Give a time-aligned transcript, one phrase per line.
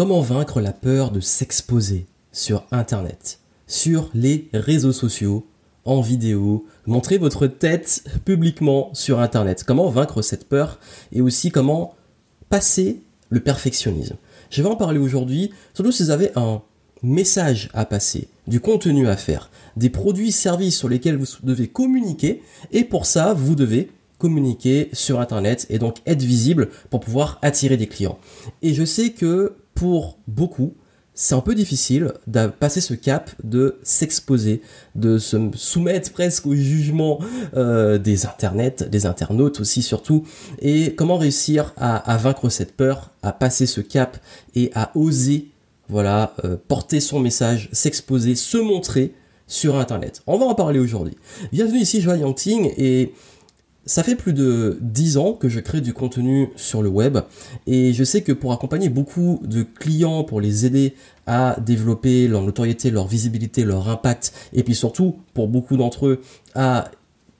[0.00, 5.46] Comment vaincre la peur de s'exposer sur Internet, sur les réseaux sociaux,
[5.84, 9.62] en vidéo, montrer votre tête publiquement sur Internet?
[9.62, 10.80] Comment vaincre cette peur
[11.12, 11.96] et aussi comment
[12.48, 14.16] passer le perfectionnisme?
[14.48, 16.62] Je vais en parler aujourd'hui, surtout si vous avez un
[17.02, 22.40] message à passer, du contenu à faire, des produits, services sur lesquels vous devez communiquer
[22.72, 27.76] et pour ça, vous devez communiquer sur Internet et donc être visible pour pouvoir attirer
[27.76, 28.18] des clients.
[28.62, 30.74] Et je sais que pour beaucoup,
[31.14, 34.60] c'est un peu difficile de passer ce cap de s'exposer,
[34.94, 37.18] de se soumettre presque au jugement
[37.56, 40.26] euh, des internets, des internautes aussi surtout,
[40.58, 44.18] et comment réussir à, vaincre cette peur, à passer ce cap
[44.54, 45.48] et à oser,
[45.88, 49.14] voilà, euh, porter son message, s'exposer, se montrer
[49.46, 50.20] sur Internet?
[50.26, 51.16] On va en parler aujourd'hui.
[51.52, 53.14] Bienvenue ici, Yangting, et
[53.86, 57.18] ça fait plus de 10 ans que je crée du contenu sur le web
[57.66, 60.94] et je sais que pour accompagner beaucoup de clients, pour les aider
[61.26, 66.20] à développer leur notoriété, leur visibilité, leur impact et puis surtout pour beaucoup d'entre eux
[66.54, 66.90] à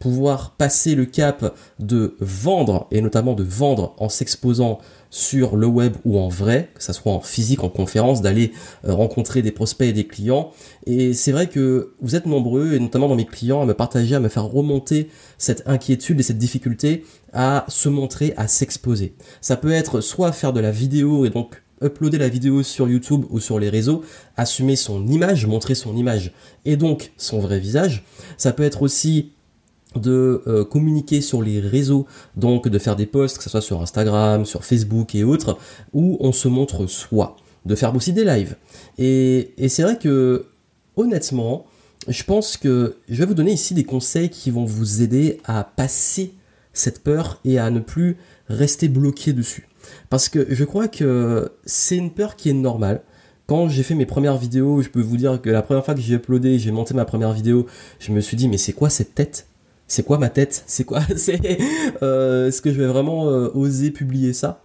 [0.01, 5.95] pouvoir passer le cap de vendre et notamment de vendre en s'exposant sur le web
[6.05, 8.53] ou en vrai, que ça soit en physique, en conférence, d'aller
[8.84, 10.53] euh, rencontrer des prospects et des clients.
[10.87, 14.15] Et c'est vrai que vous êtes nombreux, et notamment dans mes clients, à me partager,
[14.15, 19.15] à me faire remonter cette inquiétude et cette difficulté à se montrer, à s'exposer.
[19.41, 23.25] Ça peut être soit faire de la vidéo et donc uploader la vidéo sur YouTube
[23.31, 24.03] ou sur les réseaux,
[24.37, 26.33] assumer son image, montrer son image
[26.65, 28.05] et donc son vrai visage.
[28.37, 29.33] Ça peut être aussi
[29.96, 33.83] de euh, communiquer sur les réseaux, donc de faire des posts, que ce soit sur
[33.83, 35.58] Instagram, sur Facebook et autres,
[35.92, 38.56] où on se montre soi, de faire aussi des lives.
[38.98, 40.47] Et, et c'est vrai que,
[40.97, 41.66] honnêtement,
[42.08, 45.64] je pense que je vais vous donner ici des conseils qui vont vous aider à
[45.64, 46.34] passer
[46.72, 48.16] cette peur et à ne plus
[48.48, 49.69] rester bloqué dessus.
[50.08, 53.02] Parce que je crois que c'est une peur qui est normale.
[53.47, 56.00] Quand j'ai fait mes premières vidéos, je peux vous dire que la première fois que
[56.00, 57.66] j'ai uploadé, j'ai monté ma première vidéo,
[57.98, 59.47] je me suis dit mais c'est quoi cette tête?
[59.91, 60.62] C'est quoi ma tête?
[60.66, 61.00] C'est quoi?
[62.03, 64.62] Euh, est-ce que je vais vraiment euh, oser publier ça?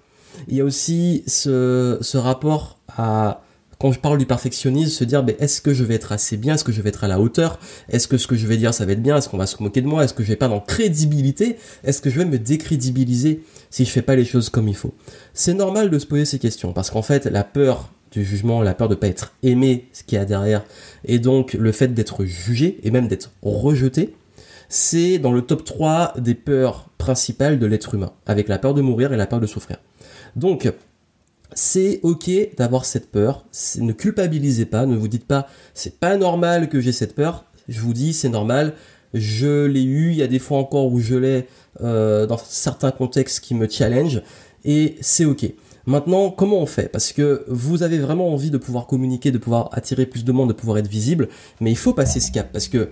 [0.48, 3.42] Il y a aussi ce, rapport à
[3.80, 6.54] quand je parle du perfectionnisme, se dire ben, est-ce que je vais être assez bien,
[6.54, 8.74] est-ce que je vais être à la hauteur, est-ce que ce que je vais dire
[8.74, 10.36] ça va être bien, est-ce qu'on va se moquer de moi, est-ce que je vais
[10.36, 14.50] pas dans crédibilité, est-ce que je vais me décrédibiliser si je fais pas les choses
[14.50, 14.94] comme il faut?
[15.34, 18.74] C'est normal de se poser ces questions parce qu'en fait la peur du jugement, la
[18.74, 20.64] peur de pas être aimé, ce qu'il y a derrière,
[21.04, 24.14] et donc le fait d'être jugé et même d'être rejeté,
[24.70, 28.82] c'est dans le top 3 des peurs principales de l'être humain, avec la peur de
[28.82, 29.78] mourir et la peur de souffrir.
[30.36, 30.72] Donc,
[31.54, 33.46] c'est ok d'avoir cette peur,
[33.80, 37.80] ne culpabilisez pas, ne vous dites pas c'est pas normal que j'ai cette peur, je
[37.80, 38.74] vous dis c'est normal,
[39.14, 41.48] je l'ai eu, il y a des fois encore où je l'ai
[41.82, 44.22] euh, dans certains contextes qui me challenge,
[44.66, 45.46] et c'est ok.
[45.88, 46.90] Maintenant, comment on fait?
[46.92, 50.50] Parce que vous avez vraiment envie de pouvoir communiquer, de pouvoir attirer plus de monde,
[50.50, 51.30] de pouvoir être visible,
[51.62, 52.90] mais il faut passer ce cap, parce que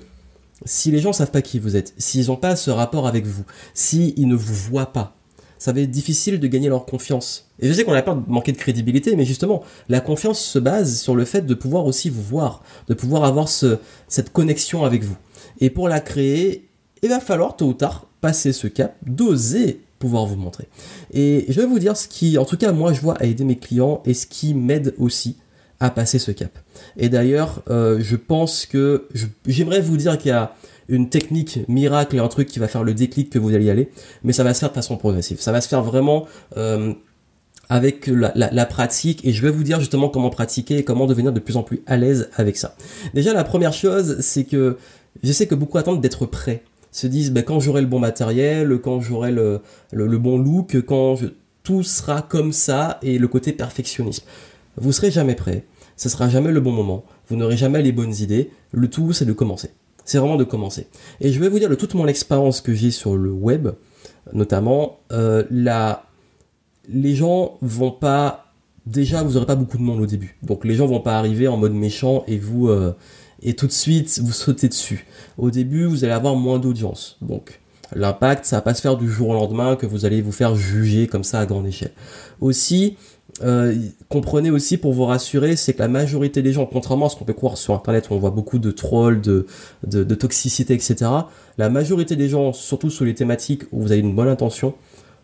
[0.66, 3.44] si les gens savent pas qui vous êtes, s'ils n'ont pas ce rapport avec vous,
[3.74, 5.16] s'ils ne vous voient pas,
[5.58, 7.50] ça va être difficile de gagner leur confiance.
[7.60, 10.60] Et je sais qu'on a peur de manquer de crédibilité, mais justement, la confiance se
[10.60, 13.78] base sur le fait de pouvoir aussi vous voir, de pouvoir avoir ce,
[14.10, 15.16] cette connexion avec vous.
[15.62, 16.68] Et pour la créer,
[17.02, 20.68] il va falloir tôt ou tard passer ce cap, d'oser pouvoir vous montrer.
[21.14, 23.46] Et je vais vous dire ce qui, en tout cas, moi, je vois à aider
[23.46, 25.38] mes clients et ce qui m'aide aussi
[25.84, 26.58] à passer ce cap.
[26.96, 29.10] Et d'ailleurs, euh, je pense que
[29.46, 30.56] j'aimerais vous dire qu'il y a
[30.88, 33.70] une technique miracle et un truc qui va faire le déclic que vous allez y
[33.70, 33.90] aller,
[34.24, 35.42] mais ça va se faire de façon progressive.
[35.42, 36.94] Ça va se faire vraiment euh,
[37.68, 41.42] avec la, pratique et je vais vous dire justement comment pratiquer et comment devenir de
[41.42, 42.78] plus en plus à l'aise avec ça.
[43.14, 44.78] Déjà, la première chose, c'est que
[45.22, 46.64] je sais que beaucoup attendent d'être prêts.
[46.94, 49.60] Se disent, ben, quand j'aurai le bon matériel, quand j'aurai le,
[49.92, 51.26] le, bon look, quand je,
[51.64, 54.24] tout sera comme ça et le côté perfectionnisme.
[54.78, 55.66] Vous serez jamais prêt
[55.98, 59.26] ce sera jamais le bon moment, vous n'aurez jamais les bonnes idées, le tout c'est
[59.26, 59.70] de commencer.
[60.06, 60.88] C'est vraiment de commencer.
[61.22, 63.70] Et je vais vous dire de toute mon expérience que j'ai sur le web,
[64.34, 65.44] notamment, euh,
[66.90, 68.52] les gens vont pas...
[68.86, 70.38] Déjà, vous aurez pas beaucoup de monde au début.
[70.44, 72.68] Donc les gens vont pas arriver en mode méchant et vous...
[72.68, 72.94] Euh,
[73.42, 75.06] et tout de suite, vous sautez dessus.
[75.38, 77.18] Au début, vous allez avoir moins d'audience.
[77.22, 77.60] Donc
[77.94, 80.56] l'impact, ça va pas se faire du jour au lendemain que vous allez vous faire
[80.56, 81.92] juger comme ça à grande échelle.
[82.40, 82.98] Aussi,
[83.42, 83.76] euh,
[84.10, 87.26] comprenez aussi pour vous rassurer, c'est que la majorité des gens, contrairement à ce qu'on
[87.26, 89.46] peut croire sur Internet on voit beaucoup de trolls, de,
[90.16, 91.10] toxicité, etc.,
[91.58, 94.76] la majorité des gens, surtout sur les thématiques où vous avez une bonne intention,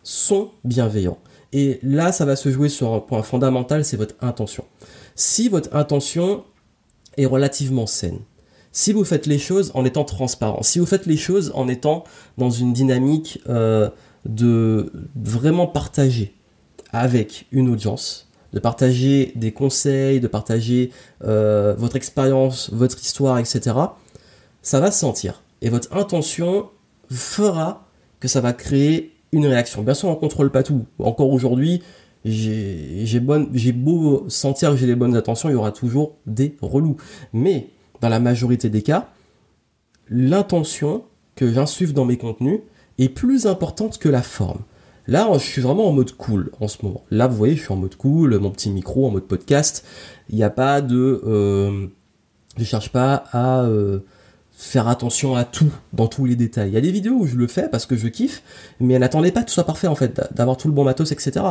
[0.02, 1.18] sont bienveillants.
[1.52, 4.64] Et là, ça va se jouer sur un point fondamental, c'est votre intention.
[5.14, 6.44] Si votre intention
[7.16, 8.18] est relativement saine,
[8.72, 12.04] si vous faites les choses en étant transparent, si vous faites les choses en étant
[12.38, 13.90] dans une dynamique euh,
[14.24, 16.34] de vraiment partager,
[16.92, 20.90] avec une audience, de partager des conseils, de partager
[21.24, 23.76] euh, votre expérience, votre histoire, etc.,
[24.62, 25.42] ça va se sentir.
[25.62, 26.68] Et votre intention
[27.10, 27.86] fera
[28.18, 29.82] que ça va créer une réaction.
[29.82, 30.84] Bien sûr, on ne contrôle pas tout.
[30.98, 31.82] Encore aujourd'hui,
[32.24, 36.96] j'ai beau sentir que j'ai des bonnes intentions, il y aura toujours des relous.
[37.32, 37.68] Mais
[38.00, 39.08] dans la majorité des cas,
[40.08, 41.04] l'intention
[41.36, 42.60] que j'insuffle dans mes contenus
[42.98, 44.60] est plus importante que la forme.
[45.10, 47.02] Là, je suis vraiment en mode cool en ce moment.
[47.10, 49.84] Là, vous voyez, je suis en mode cool, mon petit micro, en mode podcast.
[50.28, 51.20] Il n'y a pas de...
[51.26, 51.88] Euh,
[52.56, 53.98] je cherche pas à euh,
[54.52, 56.70] faire attention à tout, dans tous les détails.
[56.70, 58.44] Il y a des vidéos où je le fais parce que je kiffe,
[58.78, 61.44] mais n'attendez pas que tout soit parfait en fait, d'avoir tout le bon matos, etc.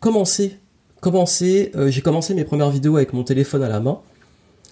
[0.00, 0.58] Commencez.
[1.02, 1.72] Commencez.
[1.74, 4.00] Euh, j'ai commencé mes premières vidéos avec mon téléphone à la main.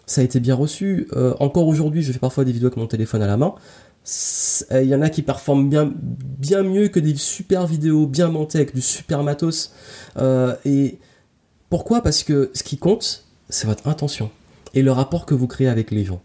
[0.06, 1.06] Ça a été bien reçu.
[1.12, 3.54] Euh, encore aujourd'hui, je fais parfois des vidéos avec mon téléphone à la main.
[4.72, 8.28] Euh, il y en a qui performent bien, bien mieux que des super vidéos bien
[8.28, 9.72] montées avec du super matos.
[10.64, 10.98] et
[11.70, 12.02] pourquoi?
[12.02, 14.30] Parce que ce qui compte, c'est votre intention
[14.74, 16.20] et le rapport que vous créez avec les gens.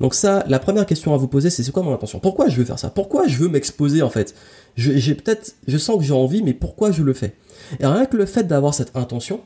[0.00, 2.18] Donc ça, la première question à vous poser, c'est c'est quoi mon intention?
[2.18, 2.90] Pourquoi je veux faire ça?
[2.90, 4.34] Pourquoi je veux m'exposer en fait?
[4.76, 7.34] J'ai peut-être, je sens que j'ai envie, mais pourquoi je le fais?
[7.80, 9.40] Et rien que le fait d'avoir cette intention,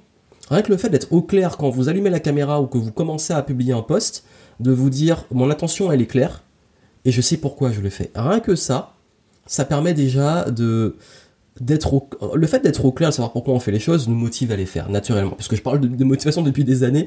[0.50, 2.92] rien que le fait d'être au clair quand vous allumez la caméra ou que vous
[2.92, 4.24] commencez à publier un post,
[4.60, 6.42] de vous dire mon intention elle est claire
[7.08, 8.10] et je sais pourquoi je le fais.
[8.14, 8.92] Rien que ça,
[9.46, 10.96] ça permet déjà de
[11.58, 14.52] d'être le fait d'être au clair, de savoir pourquoi on fait les choses, nous motive
[14.52, 15.30] à les faire naturellement.
[15.30, 17.06] Parce que je parle de motivation depuis des années.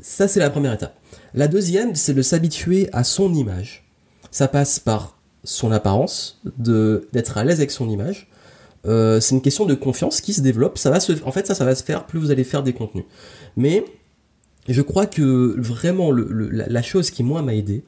[0.00, 0.98] Ça c'est la première étape.
[1.34, 3.86] La deuxième, c'est de s'habituer à son image.
[4.30, 8.26] Ça passe par son apparence, d'être à l'aise avec son image.
[8.86, 10.78] Euh, c'est une question de confiance qui se développe.
[10.78, 10.96] Ça va
[11.26, 13.04] en fait, ça, ça va se faire plus vous allez faire des contenus.
[13.58, 13.84] Mais
[14.66, 17.84] je crois que vraiment la, chose qui moi m'a aidé,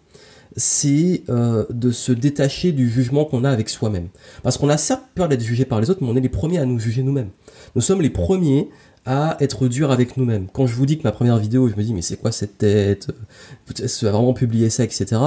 [0.56, 4.08] c'est euh, de se détacher du jugement qu'on a avec soi-même.
[4.42, 6.58] Parce qu'on a certes peur d'être jugé par les autres, mais on est les premiers
[6.58, 7.30] à nous juger nous-mêmes.
[7.74, 8.68] Nous sommes les premiers
[9.04, 10.46] à être dur avec nous-mêmes.
[10.52, 12.58] Quand je vous dis que ma première vidéo, je me dis mais c'est quoi cette
[12.58, 13.08] tête
[13.80, 15.20] Est-ce va vraiment publier ça, etc.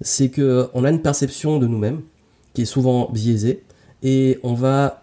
[0.00, 2.02] C'est que on a une perception de nous-mêmes
[2.54, 3.64] qui est souvent biaisée
[4.02, 4.99] et on va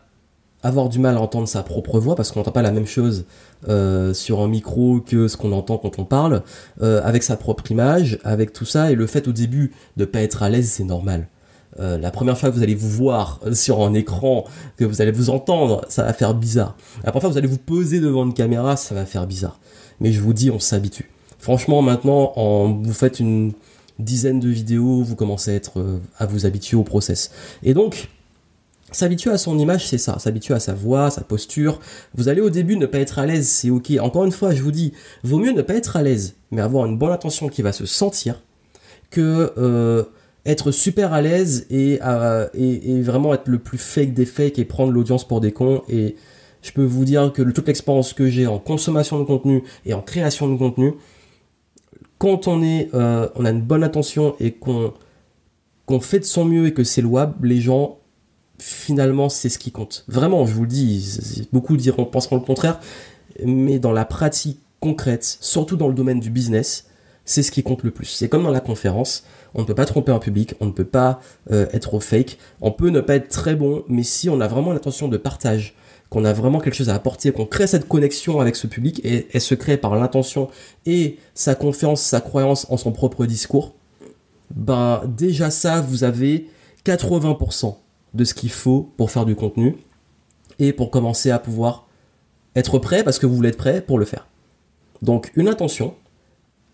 [0.68, 3.26] avoir du mal à entendre sa propre voix parce qu'on n'entend pas la même chose
[3.70, 6.44] euh, sur un micro que ce qu'on entend quand on parle,
[6.82, 10.22] euh, avec sa propre image, avec tout ça, et le fait au début de pas
[10.22, 11.28] être à l'aise, c'est normal.
[11.80, 14.46] Euh, la première fois que vous allez vous voir sur un écran,
[14.78, 16.76] que vous allez vous entendre, ça va faire bizarre.
[17.04, 19.60] La première fois que vous allez vous poser devant une caméra, ça va faire bizarre.
[20.00, 21.12] Mais je vous dis, on s'habitue.
[21.40, 23.54] Franchement, maintenant, en, vous faites une
[24.00, 27.32] dizaine de vidéos, vous commencez à, être, à vous habituer au process.
[27.64, 28.10] Et donc,
[28.92, 30.18] S'habituer à son image, c'est ça.
[30.18, 31.80] S'habituer à sa voix, sa posture.
[32.16, 33.92] Vous allez au début ne pas être à l'aise, c'est ok.
[34.00, 34.94] Encore une fois, je vous dis,
[35.24, 37.86] vaut mieux ne pas être à l'aise, mais avoir une bonne intention qui va se
[37.86, 38.42] sentir,
[39.10, 40.04] que euh,
[40.46, 44.66] être super à l'aise euh, et, et, vraiment être le plus fake des fakes et
[44.66, 45.84] prendre l'audience pour des cons.
[45.90, 46.16] Et
[46.62, 50.02] je peux vous dire que toute l'expérience que j'ai en consommation de contenu et en
[50.02, 50.94] création de contenu,
[52.18, 54.94] quand on est, euh, on a une bonne attention et qu'on
[56.00, 58.00] fait de son mieux et que c'est louable, les gens,
[58.60, 60.04] finalement, c'est ce qui compte.
[60.08, 62.80] Vraiment, je vous le dis, beaucoup diront, penseront le contraire,
[63.46, 66.88] mais dans la pratique concrète, surtout dans le domaine du business,
[67.26, 68.06] c'est ce qui compte le plus.
[68.06, 70.86] C'est comme dans la conférence, on ne peut pas tromper un public, on ne peut
[70.86, 71.20] pas
[71.52, 74.48] euh, être au fake, on peut ne pas être très bon, mais si on a
[74.48, 75.76] vraiment l'intention de partage,
[76.10, 79.28] qu'on a vraiment quelque chose à apporter, qu'on crée cette connexion avec ce public, et
[79.34, 80.48] elle se crée par l'intention
[80.86, 83.74] et sa confiance, sa croyance en son propre discours,
[84.56, 86.48] ben déjà ça, vous avez
[86.86, 87.76] 80%
[88.14, 89.78] de ce qu'il faut pour faire du contenu
[90.60, 91.88] et pour commencer à pouvoir
[92.56, 94.28] être prêt parce que vous voulez être prêt pour le faire.
[95.02, 95.96] Donc une intention,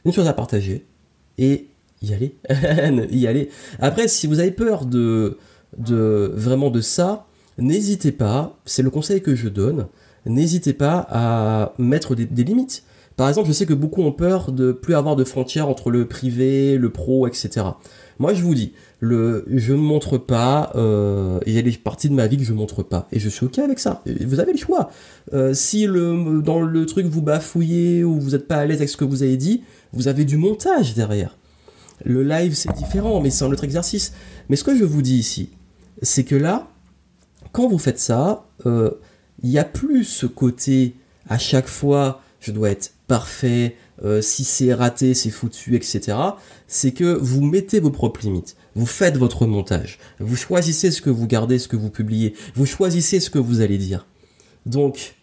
[0.05, 0.85] une chose à partager
[1.37, 1.67] et
[2.01, 2.35] y aller,
[3.11, 3.49] y aller.
[3.79, 5.37] Après, si vous avez peur de,
[5.77, 7.25] de vraiment de ça,
[7.57, 9.87] n'hésitez pas, c'est le conseil que je donne,
[10.25, 12.83] n'hésitez pas à mettre des, limites.
[13.15, 16.07] Par exemple, je sais que beaucoup ont peur de plus avoir de frontières entre le
[16.07, 17.65] privé, le pro, etc.
[18.19, 22.09] Moi, je vous dis, le, je ne montre pas, euh, il y a des parties
[22.09, 24.01] de ma vie que je montre pas, et je suis ok avec ça.
[24.05, 24.89] Vous avez le choix.
[25.33, 28.89] Euh, si le, dans le truc vous bafouillez ou vous n'êtes pas à l'aise avec
[28.89, 31.37] ce que vous avez dit, vous avez du montage derrière.
[32.05, 34.13] Le live, c'est différent, mais c'est un autre exercice.
[34.49, 35.49] Mais ce que je vous dis ici,
[36.01, 36.67] c'est que là,
[37.51, 38.91] quand vous faites ça, euh,
[39.41, 40.95] il n'y a plus ce côté
[41.29, 46.17] à chaque fois, je dois être parfait, euh, si c'est raté, c'est foutu, etc.
[46.65, 48.55] C'est que vous mettez vos propres limites.
[48.73, 49.99] Vous faites votre montage.
[50.19, 52.33] Vous choisissez ce que vous gardez, ce que vous publiez.
[52.55, 54.07] Vous choisissez ce que vous allez dire.
[54.65, 55.13] Donc,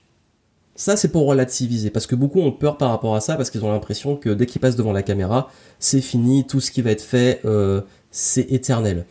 [0.76, 3.64] ça, c'est pour relativiser, parce que beaucoup ont peur par rapport à ça, parce qu'ils
[3.64, 6.92] ont l'impression que dès qu'ils passent devant la caméra, c'est fini, tout ce qui va
[6.92, 7.80] être fait, euh,
[8.12, 9.04] c'est éternel.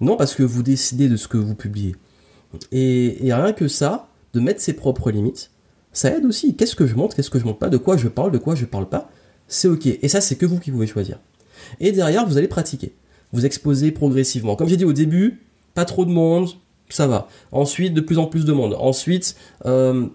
[0.00, 1.94] Non, parce que vous décidez de ce que vous publiez.
[2.72, 5.52] Et, rien que ça, de mettre ses propres limites,
[5.94, 6.54] Ça aide aussi.
[6.54, 8.54] Qu'est-ce que je montre, qu'est-ce que je montre pas, de quoi je parle, de quoi
[8.54, 9.10] je parle pas.
[9.48, 9.86] C'est ok.
[9.86, 11.18] Et ça, c'est que vous qui pouvez choisir.
[11.80, 12.92] Et derrière, vous allez pratiquer.
[13.32, 14.56] Vous exposez progressivement.
[14.56, 15.40] Comme j'ai dit au début,
[15.74, 16.50] pas trop de monde,
[16.88, 17.28] ça va.
[17.52, 18.76] Ensuite, de plus en plus de monde.
[18.78, 19.36] Ensuite,
[19.66, 20.06] euh,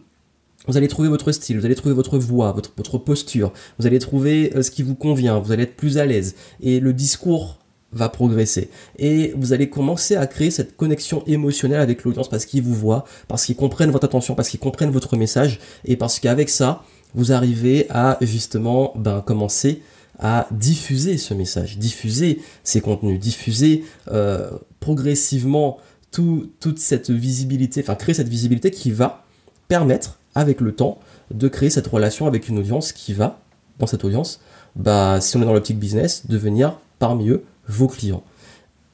[0.67, 4.55] vous allez trouver votre style, vous allez trouver votre voix, votre, posture, vous allez trouver
[4.55, 6.36] euh, ce qui vous convient, vous allez être plus à l'aise.
[6.62, 7.59] Et le discours
[7.91, 8.69] va progresser.
[8.98, 13.05] Et vous allez commencer à créer cette connexion émotionnelle avec l'audience parce qu'ils vous voient,
[13.27, 16.84] parce qu'ils comprennent votre attention, parce qu'ils comprennent votre message, et parce qu'avec ça,
[17.15, 19.81] vous arrivez à justement ben, commencer
[20.19, 25.77] à diffuser ce message, diffuser ces contenus, diffuser euh, progressivement
[26.12, 29.24] toute cette visibilité, enfin créer cette visibilité qui va
[29.67, 31.00] permettre avec le temps
[31.31, 33.39] de créer cette relation avec une audience qui va,
[33.77, 34.41] dans cette audience,
[34.75, 38.24] bah, si on est dans l'optique business, devenir parmi eux vos clients.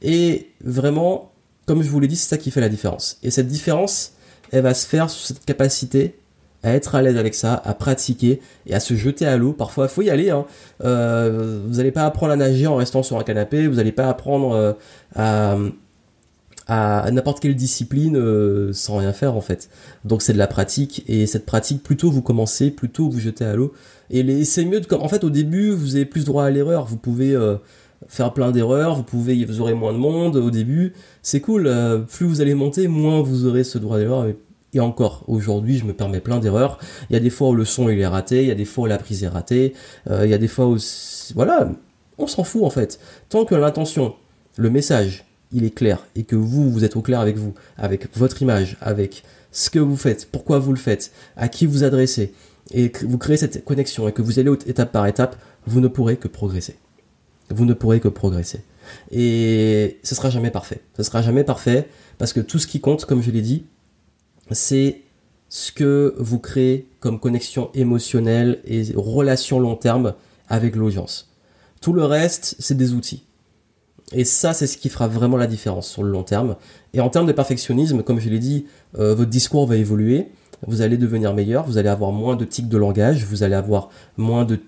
[0.02, 1.32] Et vraiment,
[1.66, 3.18] comme je vous l'ai dit, c'est ça qui fait la différence.
[3.24, 4.14] Et cette différence,
[4.52, 6.16] elle va se faire sur cette capacité
[6.64, 9.54] à être à l'aise avec ça, à pratiquer et à se jeter à l'eau.
[9.54, 10.32] Parfois, il faut y aller.
[10.32, 10.46] Hein.
[10.84, 13.68] Euh, vous n'allez pas apprendre à nager en restant sur un canapé.
[13.68, 15.70] Vous n'allez pas apprendre euh,
[16.68, 19.70] à, n'importe quelle discipline euh, sans rien faire en fait.
[20.06, 23.56] Donc c'est de la pratique et cette pratique, plutôt vous commencez, plutôt vous jetez à
[23.56, 23.74] l'eau.
[24.10, 26.86] Et c'est mieux de, en fait au début vous avez plus droit à l'erreur.
[26.86, 27.38] Vous pouvez
[28.08, 30.94] faire plein d'erreurs, vous pouvez, vous aurez moins de monde au début.
[31.22, 31.72] C'est cool.
[32.10, 34.26] plus vous allez monter, moins vous aurez ce droit d'erreur.
[34.76, 36.80] Et encore, aujourd'hui, je me permets plein d'erreurs.
[37.10, 38.66] Il y a des fois où le son il est raté, il y a des
[38.66, 39.74] fois où la prise est ratée,
[40.10, 40.78] euh, il y a des fois où...
[41.34, 41.72] Voilà,
[42.18, 43.00] on s'en fout en fait.
[43.30, 44.16] Tant que l'intention,
[44.58, 48.10] le message, il est clair et que vous, vous êtes au clair avec vous, avec
[48.18, 52.34] votre image, avec ce que vous faites, pourquoi vous le faites, à qui vous adressez,
[52.72, 55.88] et que vous créez cette connexion et que vous allez étape par étape, vous ne
[55.88, 56.76] pourrez que progresser.
[57.50, 58.62] Vous ne pourrez que progresser.
[59.12, 60.82] Et ce sera jamais parfait.
[60.98, 61.88] Ce sera jamais parfait
[62.18, 63.66] parce que tout ce qui compte, comme je l'ai dit,
[64.52, 65.02] c'est
[65.50, 70.14] ce que vous créez comme connexion émotionnelle et relation long terme
[70.48, 71.32] avec l'audience.
[71.82, 73.24] Tout le reste, c'est des outils.
[74.12, 76.56] Et ça, c'est ce qui fera vraiment la différence sur le long terme.
[76.94, 78.68] Et en termes de perfectionnisme, comme je l'ai dit,
[79.00, 80.28] euh, votre discours va évoluer,
[80.68, 83.90] vous allez devenir meilleur, vous allez avoir moins de tics de langage, vous allez avoir
[84.18, 84.60] moins de,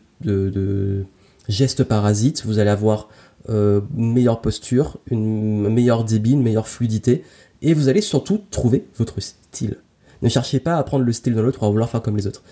[1.48, 3.10] gestes parasites, vous allez avoir
[3.50, 7.24] euh, une meilleure posture, une meilleure débit, une meilleure fluidité,
[7.62, 9.78] et vous allez surtout trouver votre style.
[10.22, 12.28] Ne cherchez pas à prendre le style de l'autre ou à vouloir faire comme les
[12.28, 12.44] autres.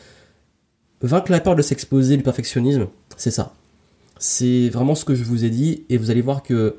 [1.01, 2.87] Vaincre la peur de s'exposer, du perfectionnisme,
[3.17, 3.53] c'est ça.
[4.17, 6.77] C'est vraiment ce que je vous ai dit et vous allez voir que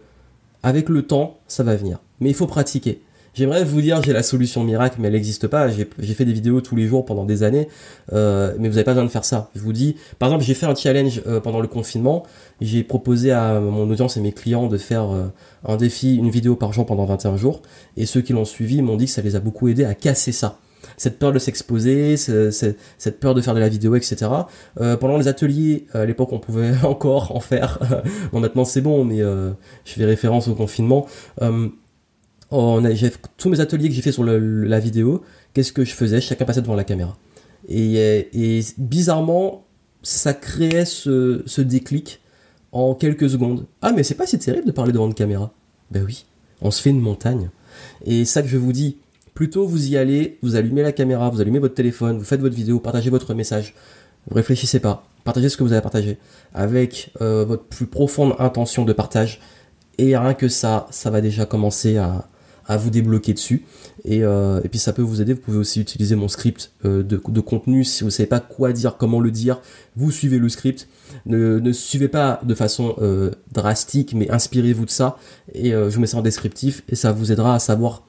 [0.62, 1.98] avec le temps, ça va venir.
[2.20, 3.02] Mais il faut pratiquer.
[3.36, 5.68] J'aimerais vous dire j'ai la solution miracle, mais elle n'existe pas.
[5.68, 7.68] J'ai fait des vidéos tous les jours pendant des années,
[8.14, 9.50] euh, mais vous n'avez pas besoin de faire ça.
[9.54, 12.22] Je vous dis, par exemple, j'ai fait un challenge euh, pendant le confinement.
[12.62, 15.26] J'ai proposé à mon audience et mes clients de faire euh,
[15.66, 17.60] un défi, une vidéo par jour pendant 21 jours.
[17.98, 20.32] Et ceux qui l'ont suivi m'ont dit que ça les a beaucoup aidés à casser
[20.32, 20.58] ça
[20.98, 24.30] cette peur de s'exposer, cette peur de faire de la vidéo, etc.
[24.76, 27.80] pendant les ateliers, à l'époque on pouvait encore en faire.
[28.32, 31.06] bon maintenant c'est bon, mais je fais référence au confinement.
[32.50, 35.22] Tous mes ateliers que j'ai fait sur la vidéo,
[35.52, 36.20] qu'est-ce que je faisais?
[36.20, 37.16] Chacun passait devant la caméra.
[37.68, 39.64] Et, bizarrement,
[40.02, 42.20] ça créait ce, déclic
[42.72, 43.66] en quelques secondes.
[43.82, 45.52] Ah, mais c'est pas si terrible de parler devant une caméra.
[45.90, 46.26] Ben oui,
[46.60, 47.50] on se fait une montagne.
[48.04, 48.98] Et ça que je vous dis,
[49.34, 52.54] plutôt vous y allez, vous allumez la caméra, vous allumez votre téléphone, vous faites votre
[52.54, 53.74] vidéo, partagez votre message.
[54.28, 56.18] Vous réfléchissez pas, partagez ce que vous avez partagé
[56.52, 59.40] avec euh, votre plus profonde intention de partage.
[59.98, 62.28] Et rien que ça, ça va déjà commencer à,
[62.68, 63.64] à vous débloquer dessus.
[64.04, 65.34] Et, euh, et, puis ça peut vous aider.
[65.34, 67.84] Vous pouvez aussi utiliser mon script euh, de, contenu.
[67.84, 69.60] Si vous savez pas quoi dire, comment le dire,
[69.96, 70.88] vous suivez le script.
[71.24, 75.18] Ne, ne suivez pas de façon euh, drastique, mais inspirez-vous de ça.
[75.54, 78.02] Et je vous mets ça en descriptif et ça vous aidera à savoir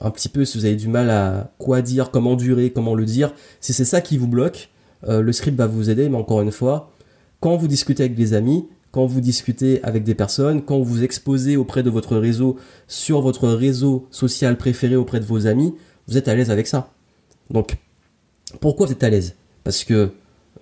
[0.00, 3.04] un petit peu si vous avez du mal à quoi dire, comment durer, comment le
[3.04, 3.32] dire.
[3.60, 4.70] Si c'est ça qui vous bloque,
[5.06, 6.08] le script va vous aider.
[6.08, 6.92] Mais encore une fois,
[7.40, 11.56] quand vous discutez avec des amis, quand vous discutez avec des personnes, quand vous exposez
[11.56, 15.74] auprès de votre réseau, sur votre réseau social préféré auprès de vos amis,
[16.06, 16.90] vous êtes à l'aise avec ça.
[17.50, 17.76] Donc,
[18.60, 19.34] pourquoi vous êtes à l'aise?
[19.64, 20.10] Parce que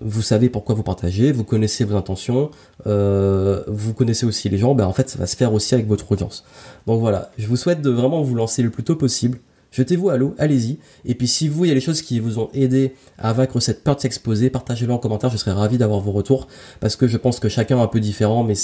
[0.00, 2.50] vous savez pourquoi vous partagez, vous connaissez vos intentions,
[2.86, 5.86] euh, vous connaissez aussi les gens, ben en fait ça va se faire aussi avec
[5.86, 6.44] votre audience.
[6.86, 9.38] Donc voilà, je vous souhaite de vraiment vous lancer le plus tôt possible
[9.76, 10.78] Jetez-vous à l'eau, allez-y.
[11.04, 13.60] Et puis si vous, il y a des choses qui vous ont aidé à vaincre
[13.60, 16.48] cette peur de s'exposer, partagez-le en commentaire, je serais ravi d'avoir vos retours,
[16.80, 18.54] parce que je pense que chacun est un peu différent, mais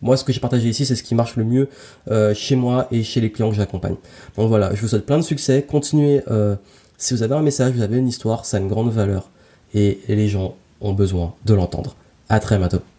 [0.00, 1.68] moi, ce que j'ai partagé ici, c'est ce qui marche le mieux
[2.08, 3.96] euh, chez moi et chez les clients que j'accompagne.
[4.36, 6.54] Donc voilà, je vous souhaite plein de succès, continuez, euh,
[6.98, 9.30] si vous avez un message, vous avez une histoire, ça a une grande valeur,
[9.74, 11.96] et les gens ont besoin de l'entendre.
[12.28, 12.93] À très bientôt.